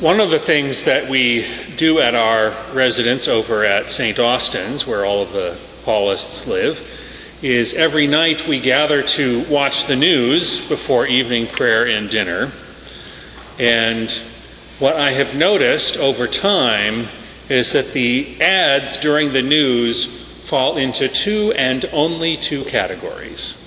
One 0.00 0.20
of 0.20 0.28
the 0.28 0.38
things 0.38 0.82
that 0.82 1.08
we 1.08 1.46
do 1.78 2.00
at 2.00 2.14
our 2.14 2.54
residence 2.74 3.28
over 3.28 3.64
at 3.64 3.88
St. 3.88 4.18
Austin's, 4.18 4.86
where 4.86 5.06
all 5.06 5.22
of 5.22 5.32
the 5.32 5.56
Paulists 5.84 6.46
live, 6.46 6.86
is 7.40 7.72
every 7.72 8.06
night 8.06 8.46
we 8.46 8.60
gather 8.60 9.02
to 9.02 9.44
watch 9.44 9.86
the 9.86 9.96
news 9.96 10.60
before 10.68 11.06
evening 11.06 11.46
prayer 11.46 11.86
and 11.86 12.10
dinner. 12.10 12.52
And 13.58 14.10
what 14.80 14.96
I 14.96 15.12
have 15.12 15.34
noticed 15.34 15.96
over 15.96 16.28
time 16.28 17.08
is 17.48 17.72
that 17.72 17.92
the 17.92 18.38
ads 18.42 18.98
during 18.98 19.32
the 19.32 19.40
news 19.40 20.04
fall 20.42 20.76
into 20.76 21.08
two 21.08 21.54
and 21.56 21.86
only 21.86 22.36
two 22.36 22.66
categories. 22.66 23.66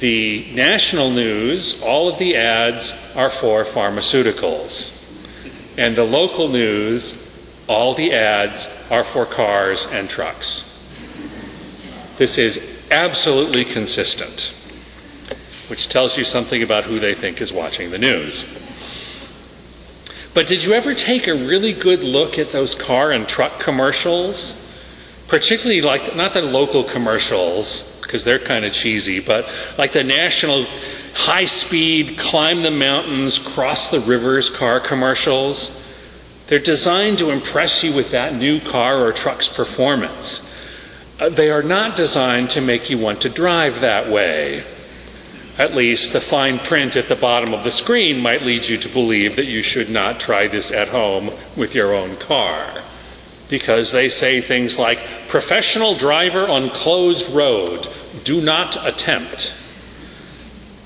The 0.00 0.52
national 0.54 1.12
news, 1.12 1.80
all 1.82 2.08
of 2.08 2.18
the 2.18 2.34
ads 2.34 2.92
are 3.14 3.30
for 3.30 3.62
pharmaceuticals. 3.62 4.93
And 5.76 5.96
the 5.96 6.04
local 6.04 6.48
news, 6.48 7.26
all 7.66 7.94
the 7.94 8.12
ads 8.12 8.68
are 8.90 9.04
for 9.04 9.26
cars 9.26 9.86
and 9.86 10.08
trucks. 10.08 10.70
This 12.16 12.38
is 12.38 12.62
absolutely 12.90 13.64
consistent, 13.64 14.54
which 15.68 15.88
tells 15.88 16.16
you 16.16 16.24
something 16.24 16.62
about 16.62 16.84
who 16.84 17.00
they 17.00 17.14
think 17.14 17.40
is 17.40 17.52
watching 17.52 17.90
the 17.90 17.98
news. 17.98 18.46
But 20.32 20.46
did 20.46 20.62
you 20.64 20.74
ever 20.74 20.94
take 20.94 21.26
a 21.26 21.34
really 21.34 21.72
good 21.72 22.02
look 22.02 22.38
at 22.38 22.52
those 22.52 22.74
car 22.74 23.12
and 23.12 23.28
truck 23.28 23.60
commercials? 23.60 24.60
Particularly 25.28 25.80
like, 25.80 26.14
not 26.14 26.34
the 26.34 26.42
local 26.42 26.84
commercials, 26.84 27.93
because 28.14 28.22
they're 28.22 28.38
kind 28.38 28.64
of 28.64 28.72
cheesy, 28.72 29.18
but 29.18 29.44
like 29.76 29.90
the 29.90 30.04
national 30.04 30.66
high 31.14 31.46
speed, 31.46 32.16
climb 32.16 32.62
the 32.62 32.70
mountains, 32.70 33.40
cross 33.40 33.90
the 33.90 33.98
rivers 33.98 34.48
car 34.48 34.78
commercials. 34.78 35.84
They're 36.46 36.60
designed 36.60 37.18
to 37.18 37.30
impress 37.30 37.82
you 37.82 37.92
with 37.92 38.12
that 38.12 38.32
new 38.32 38.60
car 38.60 39.04
or 39.04 39.12
truck's 39.12 39.48
performance. 39.48 40.48
Uh, 41.18 41.28
they 41.28 41.50
are 41.50 41.64
not 41.64 41.96
designed 41.96 42.50
to 42.50 42.60
make 42.60 42.88
you 42.88 42.98
want 42.98 43.20
to 43.22 43.28
drive 43.28 43.80
that 43.80 44.08
way. 44.08 44.62
At 45.58 45.74
least 45.74 46.12
the 46.12 46.20
fine 46.20 46.60
print 46.60 46.94
at 46.94 47.08
the 47.08 47.16
bottom 47.16 47.52
of 47.52 47.64
the 47.64 47.72
screen 47.72 48.20
might 48.20 48.42
lead 48.42 48.68
you 48.68 48.76
to 48.76 48.88
believe 48.88 49.34
that 49.34 49.46
you 49.46 49.60
should 49.60 49.90
not 49.90 50.20
try 50.20 50.46
this 50.46 50.70
at 50.70 50.86
home 50.86 51.32
with 51.56 51.74
your 51.74 51.92
own 51.92 52.16
car. 52.18 52.80
Because 53.48 53.92
they 53.92 54.08
say 54.08 54.40
things 54.40 54.78
like, 54.78 55.28
professional 55.28 55.94
driver 55.96 56.48
on 56.48 56.70
closed 56.70 57.28
road, 57.30 57.88
do 58.24 58.40
not 58.40 58.86
attempt. 58.86 59.52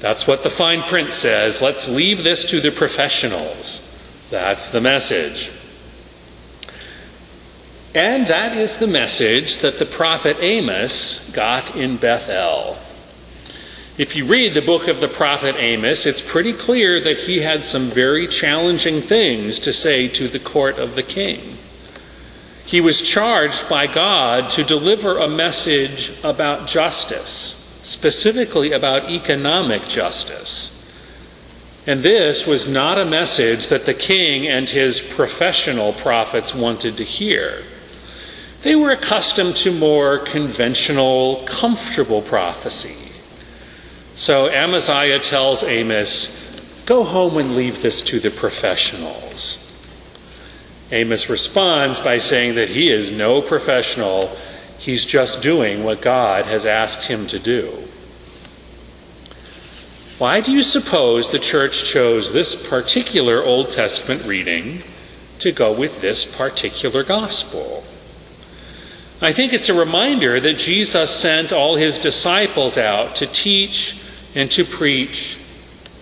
That's 0.00 0.26
what 0.26 0.42
the 0.42 0.50
fine 0.50 0.82
print 0.82 1.12
says. 1.12 1.60
Let's 1.60 1.88
leave 1.88 2.24
this 2.24 2.44
to 2.50 2.60
the 2.60 2.70
professionals. 2.70 3.86
That's 4.30 4.70
the 4.70 4.80
message. 4.80 5.52
And 7.94 8.26
that 8.28 8.56
is 8.56 8.78
the 8.78 8.86
message 8.86 9.58
that 9.58 9.78
the 9.78 9.86
prophet 9.86 10.36
Amos 10.40 11.30
got 11.32 11.76
in 11.76 11.96
Bethel. 11.96 12.78
If 13.98 14.16
you 14.16 14.24
read 14.24 14.54
the 14.54 14.62
book 14.62 14.88
of 14.88 15.00
the 15.00 15.08
prophet 15.08 15.56
Amos, 15.58 16.06
it's 16.06 16.20
pretty 16.20 16.54
clear 16.54 17.00
that 17.00 17.18
he 17.18 17.40
had 17.40 17.64
some 17.64 17.90
very 17.90 18.26
challenging 18.26 19.02
things 19.02 19.58
to 19.58 19.72
say 19.72 20.08
to 20.08 20.28
the 20.28 20.38
court 20.38 20.78
of 20.78 20.94
the 20.94 21.02
king. 21.02 21.58
He 22.66 22.80
was 22.80 23.02
charged 23.02 23.68
by 23.68 23.86
God 23.86 24.50
to 24.50 24.64
deliver 24.64 25.18
a 25.18 25.28
message 25.28 26.12
about 26.22 26.66
justice 26.66 27.60
specifically 27.82 28.72
about 28.72 29.10
economic 29.10 29.86
justice. 29.86 30.76
And 31.86 32.02
this 32.02 32.46
was 32.46 32.68
not 32.68 32.98
a 32.98 33.04
message 33.04 33.68
that 33.68 33.86
the 33.86 33.94
king 33.94 34.46
and 34.46 34.68
his 34.68 35.00
professional 35.00 35.92
prophets 35.94 36.54
wanted 36.54 36.96
to 36.98 37.04
hear. 37.04 37.64
They 38.62 38.76
were 38.76 38.90
accustomed 38.90 39.56
to 39.56 39.72
more 39.72 40.18
conventional, 40.18 41.42
comfortable 41.46 42.20
prophecy. 42.20 42.96
So 44.14 44.48
Amaziah 44.50 45.20
tells 45.20 45.64
Amos, 45.64 46.36
Go 46.84 47.04
home 47.04 47.38
and 47.38 47.56
leave 47.56 47.82
this 47.82 48.02
to 48.02 48.18
the 48.20 48.30
professionals. 48.30 49.69
Amos 50.92 51.28
responds 51.28 52.00
by 52.00 52.18
saying 52.18 52.56
that 52.56 52.70
he 52.70 52.90
is 52.90 53.12
no 53.12 53.40
professional 53.40 54.36
He's 54.80 55.04
just 55.04 55.42
doing 55.42 55.84
what 55.84 56.00
God 56.00 56.46
has 56.46 56.64
asked 56.64 57.06
him 57.06 57.26
to 57.26 57.38
do. 57.38 57.84
Why 60.16 60.40
do 60.40 60.52
you 60.52 60.62
suppose 60.62 61.30
the 61.30 61.38
church 61.38 61.84
chose 61.84 62.32
this 62.32 62.54
particular 62.54 63.44
Old 63.44 63.70
Testament 63.70 64.24
reading 64.24 64.82
to 65.40 65.52
go 65.52 65.70
with 65.70 66.00
this 66.00 66.24
particular 66.24 67.04
gospel? 67.04 67.84
I 69.20 69.34
think 69.34 69.52
it's 69.52 69.68
a 69.68 69.78
reminder 69.78 70.40
that 70.40 70.56
Jesus 70.56 71.10
sent 71.10 71.52
all 71.52 71.76
his 71.76 71.98
disciples 71.98 72.78
out 72.78 73.16
to 73.16 73.26
teach 73.26 73.98
and 74.34 74.50
to 74.52 74.64
preach 74.64 75.36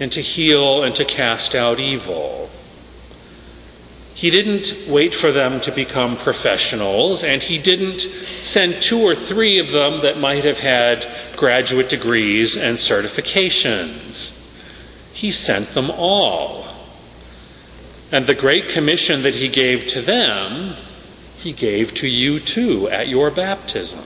and 0.00 0.10
to 0.10 0.20
heal 0.20 0.82
and 0.82 0.96
to 0.96 1.04
cast 1.04 1.54
out 1.54 1.78
evil. 1.78 2.50
He 4.14 4.30
didn't 4.30 4.86
wait 4.88 5.12
for 5.12 5.32
them 5.32 5.60
to 5.62 5.72
become 5.72 6.16
professionals, 6.16 7.24
and 7.24 7.42
he 7.42 7.58
didn't 7.58 8.02
send 8.42 8.80
two 8.80 9.00
or 9.00 9.14
three 9.14 9.58
of 9.58 9.72
them 9.72 10.02
that 10.02 10.18
might 10.18 10.44
have 10.44 10.58
had 10.58 11.06
graduate 11.36 11.88
degrees 11.88 12.56
and 12.56 12.76
certifications. 12.76 14.40
He 15.12 15.32
sent 15.32 15.68
them 15.68 15.90
all. 15.90 16.64
And 18.12 18.26
the 18.26 18.34
great 18.34 18.68
commission 18.68 19.22
that 19.22 19.34
he 19.34 19.48
gave 19.48 19.88
to 19.88 20.00
them, 20.00 20.76
he 21.36 21.52
gave 21.52 21.92
to 21.94 22.08
you 22.08 22.38
too 22.38 22.88
at 22.88 23.08
your 23.08 23.32
baptism. 23.32 24.04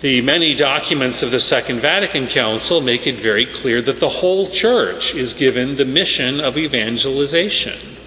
The 0.00 0.22
many 0.22 0.54
documents 0.54 1.22
of 1.22 1.30
the 1.30 1.40
Second 1.40 1.80
Vatican 1.80 2.28
Council 2.28 2.80
make 2.80 3.06
it 3.06 3.16
very 3.16 3.44
clear 3.44 3.82
that 3.82 4.00
the 4.00 4.08
whole 4.08 4.46
church 4.46 5.14
is 5.14 5.34
given 5.34 5.76
the 5.76 5.84
mission 5.84 6.40
of 6.40 6.56
evangelization. 6.56 7.97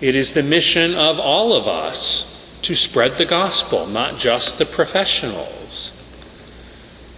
It 0.00 0.16
is 0.16 0.32
the 0.32 0.42
mission 0.42 0.94
of 0.94 1.18
all 1.18 1.52
of 1.52 1.68
us 1.68 2.26
to 2.62 2.74
spread 2.74 3.18
the 3.18 3.26
gospel, 3.26 3.86
not 3.86 4.18
just 4.18 4.58
the 4.58 4.66
professionals. 4.66 5.92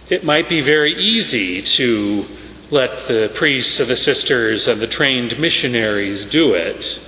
It 0.09 0.23
might 0.23 0.49
be 0.49 0.61
very 0.61 0.93
easy 0.93 1.61
to 1.61 2.25
let 2.71 3.07
the 3.07 3.31
priests 3.33 3.79
and 3.79 3.89
the 3.89 3.95
sisters 3.95 4.67
and 4.67 4.81
the 4.81 4.87
trained 4.87 5.39
missionaries 5.39 6.25
do 6.25 6.53
it. 6.53 6.99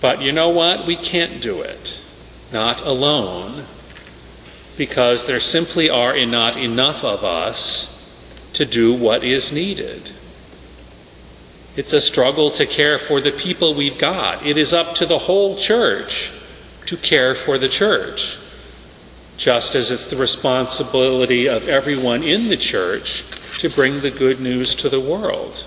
But 0.00 0.20
you 0.20 0.32
know 0.32 0.50
what? 0.50 0.86
We 0.86 0.96
can't 0.96 1.40
do 1.40 1.62
it. 1.62 1.98
Not 2.52 2.82
alone. 2.82 3.66
Because 4.76 5.26
there 5.26 5.40
simply 5.40 5.88
are 5.88 6.14
not 6.26 6.56
enough 6.56 7.04
of 7.04 7.24
us 7.24 7.90
to 8.52 8.66
do 8.66 8.92
what 8.92 9.24
is 9.24 9.52
needed. 9.52 10.10
It's 11.76 11.92
a 11.92 12.00
struggle 12.00 12.50
to 12.52 12.66
care 12.66 12.98
for 12.98 13.20
the 13.20 13.32
people 13.32 13.74
we've 13.74 13.98
got. 13.98 14.46
It 14.46 14.56
is 14.56 14.72
up 14.72 14.94
to 14.96 15.06
the 15.06 15.18
whole 15.18 15.56
church 15.56 16.32
to 16.86 16.96
care 16.96 17.34
for 17.34 17.58
the 17.58 17.68
church, 17.68 18.38
just 19.36 19.74
as 19.74 19.90
it's 19.90 20.08
the 20.08 20.16
responsibility 20.16 21.48
of 21.48 21.68
everyone 21.68 22.22
in 22.22 22.48
the 22.48 22.56
church 22.56 23.24
to 23.58 23.68
bring 23.68 24.00
the 24.00 24.10
good 24.10 24.40
news 24.40 24.74
to 24.76 24.88
the 24.88 25.00
world. 25.00 25.64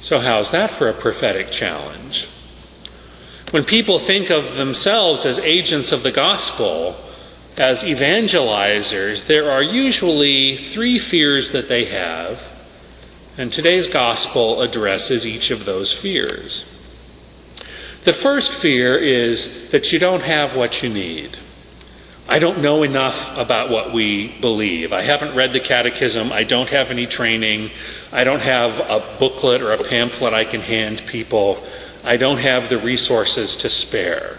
So, 0.00 0.20
how's 0.20 0.50
that 0.50 0.70
for 0.70 0.88
a 0.88 0.92
prophetic 0.92 1.50
challenge? 1.50 2.28
When 3.50 3.64
people 3.64 3.98
think 3.98 4.30
of 4.30 4.56
themselves 4.56 5.24
as 5.24 5.38
agents 5.38 5.92
of 5.92 6.02
the 6.02 6.10
gospel, 6.10 6.96
as 7.56 7.82
evangelizers, 7.82 9.26
there 9.26 9.50
are 9.50 9.62
usually 9.62 10.56
three 10.56 10.98
fears 10.98 11.52
that 11.52 11.68
they 11.68 11.84
have 11.84 12.51
and 13.38 13.50
today's 13.50 13.88
gospel 13.88 14.60
addresses 14.60 15.26
each 15.26 15.50
of 15.50 15.64
those 15.64 15.92
fears. 15.92 16.68
The 18.02 18.12
first 18.12 18.52
fear 18.52 18.96
is 18.96 19.70
that 19.70 19.92
you 19.92 19.98
don't 19.98 20.22
have 20.22 20.56
what 20.56 20.82
you 20.82 20.88
need. 20.88 21.38
I 22.28 22.38
don't 22.38 22.60
know 22.60 22.82
enough 22.82 23.36
about 23.36 23.70
what 23.70 23.92
we 23.92 24.38
believe. 24.40 24.92
I 24.92 25.02
haven't 25.02 25.34
read 25.34 25.52
the 25.52 25.60
catechism. 25.60 26.32
I 26.32 26.44
don't 26.44 26.68
have 26.68 26.90
any 26.90 27.06
training. 27.06 27.70
I 28.12 28.24
don't 28.24 28.40
have 28.40 28.78
a 28.78 29.16
booklet 29.18 29.60
or 29.60 29.72
a 29.72 29.82
pamphlet 29.82 30.32
I 30.32 30.44
can 30.44 30.60
hand 30.60 31.04
people. 31.06 31.62
I 32.04 32.16
don't 32.16 32.38
have 32.38 32.68
the 32.68 32.78
resources 32.78 33.56
to 33.58 33.68
spare. 33.68 34.36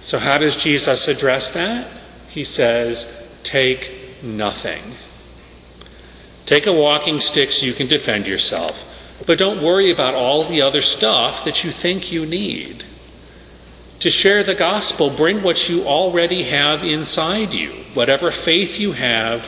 So, 0.00 0.18
how 0.18 0.38
does 0.38 0.56
Jesus 0.56 1.08
address 1.08 1.50
that? 1.50 1.88
He 2.28 2.44
says, 2.44 3.28
Take 3.42 4.22
nothing. 4.22 4.82
Take 6.46 6.66
a 6.66 6.72
walking 6.72 7.20
stick 7.20 7.52
so 7.52 7.66
you 7.66 7.72
can 7.72 7.86
defend 7.86 8.26
yourself. 8.26 8.88
But 9.26 9.38
don't 9.38 9.62
worry 9.62 9.92
about 9.92 10.14
all 10.14 10.44
the 10.44 10.62
other 10.62 10.82
stuff 10.82 11.44
that 11.44 11.62
you 11.62 11.70
think 11.70 12.10
you 12.10 12.26
need. 12.26 12.84
To 14.00 14.10
share 14.10 14.42
the 14.42 14.54
gospel, 14.54 15.10
bring 15.10 15.42
what 15.42 15.68
you 15.68 15.84
already 15.84 16.42
have 16.44 16.82
inside 16.82 17.54
you. 17.54 17.70
Whatever 17.94 18.32
faith 18.32 18.80
you 18.80 18.92
have, 18.92 19.46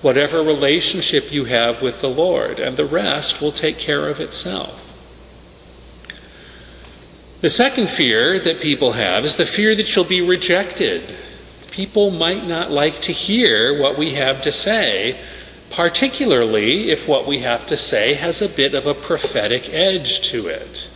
whatever 0.00 0.42
relationship 0.42 1.32
you 1.32 1.44
have 1.44 1.80
with 1.80 2.00
the 2.00 2.10
Lord, 2.10 2.58
and 2.58 2.76
the 2.76 2.84
rest 2.84 3.40
will 3.40 3.52
take 3.52 3.78
care 3.78 4.08
of 4.08 4.18
itself. 4.18 4.88
The 7.42 7.50
second 7.50 7.90
fear 7.90 8.40
that 8.40 8.60
people 8.60 8.92
have 8.92 9.24
is 9.24 9.36
the 9.36 9.46
fear 9.46 9.74
that 9.76 9.94
you'll 9.94 10.04
be 10.04 10.20
rejected. 10.20 11.14
People 11.70 12.10
might 12.10 12.46
not 12.46 12.70
like 12.70 13.00
to 13.02 13.12
hear 13.12 13.80
what 13.80 13.96
we 13.96 14.14
have 14.14 14.42
to 14.42 14.52
say, 14.52 15.20
particularly 15.72 16.90
if 16.90 17.08
what 17.08 17.26
we 17.26 17.40
have 17.40 17.66
to 17.66 17.76
say 17.76 18.12
has 18.14 18.42
a 18.42 18.48
bit 18.48 18.74
of 18.74 18.86
a 18.86 18.94
prophetic 18.94 19.68
edge 19.70 20.20
to 20.20 20.46
it. 20.46 20.88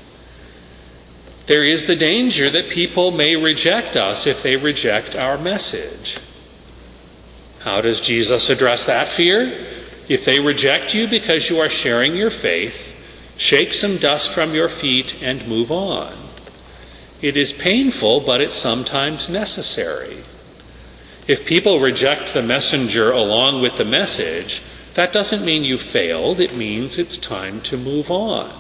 There 1.47 1.65
is 1.65 1.87
the 1.87 1.97
danger 1.97 2.51
that 2.51 2.69
people 2.69 3.11
may 3.11 3.37
reject 3.37 3.97
us 3.97 4.27
if 4.27 4.43
they 4.43 4.57
reject 4.57 5.17
our 5.17 5.39
message. 5.39 6.19
How 7.61 7.81
does 7.81 8.01
Jesus 8.01 8.51
address 8.51 8.85
that 8.85 9.09
fear? 9.09 9.67
If 10.09 10.25
they 10.25 10.41
reject 10.41 10.95
you 10.95 11.09
because 11.09 11.49
you 11.49 11.59
are 11.59 11.69
sharing 11.69 12.15
your 12.15 12.31
faith, 12.31 12.95
shake 13.37 13.73
some 13.73 13.97
dust 13.97 14.31
from 14.31 14.55
your 14.55 14.69
feet 14.69 15.23
and 15.23 15.49
move 15.49 15.73
on. 15.73 16.15
It 17.23 17.37
is 17.37 17.53
painful, 17.53 18.21
but 18.21 18.41
it's 18.41 18.55
sometimes 18.55 19.29
necessary. 19.29 20.23
If 21.27 21.45
people 21.45 21.81
reject 21.81 22.33
the 22.33 22.43
messenger 22.43 23.11
along 23.11 23.61
with 23.61 23.77
the 23.77 23.85
message, 23.85 24.63
that 24.95 25.13
doesn't 25.13 25.45
mean 25.45 25.65
you 25.65 25.77
failed, 25.77 26.41
it 26.41 26.57
means 26.57 26.99
it's 26.99 27.19
time 27.19 27.61
to 27.63 27.77
move 27.77 28.11
on. 28.11 28.53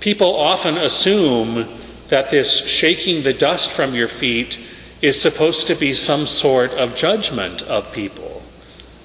People 0.00 0.34
often 0.34 0.76
assume 0.76 1.68
that 2.08 2.30
this 2.30 2.66
shaking 2.66 3.22
the 3.22 3.32
dust 3.32 3.70
from 3.70 3.94
your 3.94 4.08
feet 4.08 4.58
is 5.02 5.20
supposed 5.20 5.66
to 5.66 5.74
be 5.74 5.92
some 5.92 6.26
sort 6.26 6.70
of 6.72 6.96
judgment 6.96 7.62
of 7.62 7.92
people. 7.92 8.42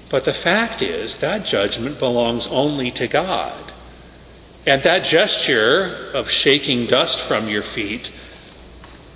But 0.08 0.24
the 0.24 0.32
fact 0.32 0.82
is, 0.82 1.18
that 1.18 1.44
judgment 1.44 1.98
belongs 1.98 2.46
only 2.46 2.90
to 2.92 3.06
God. 3.06 3.72
And 4.66 4.82
that 4.82 5.04
gesture 5.04 6.10
of 6.12 6.28
shaking 6.28 6.86
dust 6.86 7.20
from 7.20 7.48
your 7.48 7.62
feet 7.62 8.12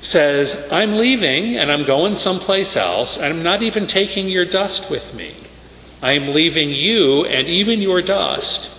says, 0.05 0.69
I'm 0.71 0.97
leaving 0.97 1.57
and 1.57 1.73
I'm 1.73 1.85
going 1.85 2.15
someplace 2.15 2.77
else, 2.77 3.17
and 3.17 3.27
I'm 3.27 3.43
not 3.43 3.63
even 3.63 3.87
taking 3.87 4.29
your 4.29 4.45
dust 4.45 4.91
with 4.91 5.15
me. 5.15 5.35
I 6.03 6.13
am 6.13 6.35
leaving 6.35 6.71
you 6.71 7.25
and 7.25 7.49
even 7.49 7.81
your 7.81 8.03
dust 8.03 8.71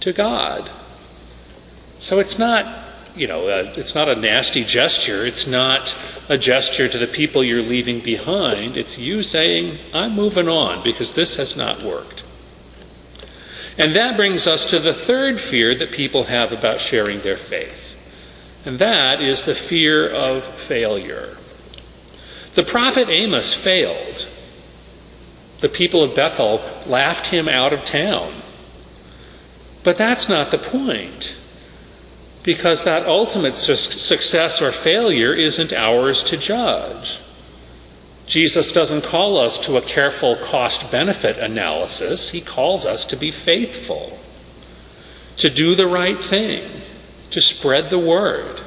to 0.00 0.12
God. 0.12 0.70
So 1.98 2.18
it's 2.18 2.38
not 2.38 2.80
you 3.16 3.26
know, 3.26 3.48
uh, 3.48 3.72
it's 3.76 3.94
not 3.94 4.08
a 4.08 4.14
nasty 4.14 4.64
gesture. 4.64 5.26
It's 5.26 5.46
not 5.46 5.96
a 6.28 6.38
gesture 6.38 6.88
to 6.88 6.98
the 6.98 7.06
people 7.06 7.42
you're 7.42 7.62
leaving 7.62 8.00
behind. 8.00 8.76
It's 8.76 8.98
you 8.98 9.22
saying, 9.22 9.78
I'm 9.92 10.14
moving 10.14 10.48
on 10.48 10.82
because 10.82 11.14
this 11.14 11.36
has 11.36 11.56
not 11.56 11.82
worked. 11.82 12.22
And 13.76 13.96
that 13.96 14.16
brings 14.16 14.46
us 14.46 14.66
to 14.66 14.78
the 14.78 14.92
third 14.92 15.40
fear 15.40 15.74
that 15.74 15.90
people 15.90 16.24
have 16.24 16.52
about 16.52 16.80
sharing 16.80 17.20
their 17.20 17.36
faith. 17.36 17.89
And 18.64 18.78
that 18.78 19.20
is 19.20 19.44
the 19.44 19.54
fear 19.54 20.08
of 20.08 20.44
failure. 20.44 21.36
The 22.54 22.64
prophet 22.64 23.08
Amos 23.08 23.54
failed. 23.54 24.28
The 25.60 25.68
people 25.68 26.02
of 26.02 26.14
Bethel 26.14 26.60
laughed 26.86 27.28
him 27.28 27.48
out 27.48 27.72
of 27.72 27.84
town. 27.84 28.42
But 29.82 29.96
that's 29.96 30.28
not 30.28 30.50
the 30.50 30.58
point 30.58 31.36
because 32.42 32.84
that 32.84 33.06
ultimate 33.06 33.54
su- 33.54 33.76
success 33.76 34.62
or 34.62 34.72
failure 34.72 35.34
isn't 35.34 35.72
ours 35.72 36.22
to 36.24 36.36
judge. 36.36 37.18
Jesus 38.26 38.72
doesn't 38.72 39.04
call 39.04 39.38
us 39.38 39.58
to 39.58 39.76
a 39.76 39.82
careful 39.82 40.36
cost 40.36 40.90
benefit 40.90 41.36
analysis, 41.38 42.30
He 42.30 42.40
calls 42.40 42.86
us 42.86 43.04
to 43.06 43.16
be 43.16 43.30
faithful, 43.30 44.18
to 45.36 45.50
do 45.50 45.74
the 45.74 45.86
right 45.86 46.22
thing, 46.22 46.82
to 47.30 47.40
spread 47.40 47.90
the 47.90 47.98
word. 47.98 48.60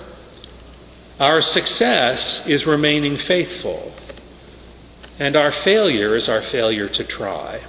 Our 1.20 1.42
success 1.42 2.48
is 2.48 2.66
remaining 2.66 3.16
faithful, 3.16 3.94
and 5.20 5.36
our 5.36 5.52
failure 5.52 6.16
is 6.16 6.28
our 6.28 6.42
failure 6.42 6.90
to 6.90 7.04
try. 7.04 7.62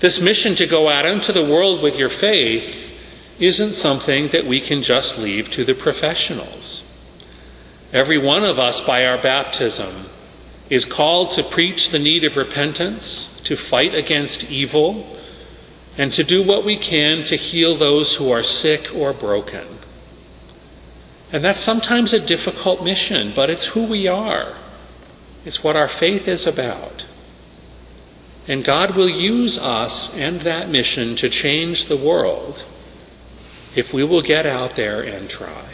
This 0.00 0.20
mission 0.20 0.54
to 0.54 0.66
go 0.66 0.88
out 0.88 1.06
into 1.06 1.32
the 1.32 1.44
world 1.44 1.82
with 1.82 1.98
your 1.98 2.08
faith 2.08 2.92
isn't 3.40 3.74
something 3.74 4.28
that 4.28 4.46
we 4.46 4.60
can 4.60 4.82
just 4.82 5.18
leave 5.18 5.50
to 5.50 5.64
the 5.64 5.74
professionals. 5.74 6.84
Every 7.92 8.18
one 8.18 8.44
of 8.44 8.58
us, 8.58 8.80
by 8.80 9.06
our 9.06 9.18
baptism, 9.18 10.06
is 10.70 10.84
called 10.84 11.30
to 11.30 11.42
preach 11.42 11.90
the 11.90 11.98
need 11.98 12.24
of 12.24 12.36
repentance, 12.36 13.40
to 13.44 13.56
fight 13.56 13.94
against 13.94 14.50
evil, 14.50 15.16
and 15.98 16.12
to 16.12 16.22
do 16.22 16.42
what 16.42 16.64
we 16.64 16.76
can 16.76 17.24
to 17.24 17.36
heal 17.36 17.76
those 17.76 18.14
who 18.14 18.30
are 18.30 18.44
sick 18.44 18.94
or 18.94 19.12
broken. 19.12 19.66
And 21.32 21.44
that's 21.44 21.60
sometimes 21.60 22.14
a 22.14 22.24
difficult 22.24 22.82
mission, 22.82 23.32
but 23.34 23.50
it's 23.50 23.66
who 23.66 23.84
we 23.84 24.06
are. 24.06 24.54
It's 25.44 25.62
what 25.62 25.76
our 25.76 25.88
faith 25.88 26.28
is 26.28 26.46
about. 26.46 27.06
And 28.46 28.64
God 28.64 28.94
will 28.94 29.10
use 29.10 29.58
us 29.58 30.16
and 30.16 30.40
that 30.40 30.70
mission 30.70 31.16
to 31.16 31.28
change 31.28 31.86
the 31.86 31.96
world 31.96 32.64
if 33.74 33.92
we 33.92 34.04
will 34.04 34.22
get 34.22 34.46
out 34.46 34.76
there 34.76 35.02
and 35.02 35.28
try. 35.28 35.67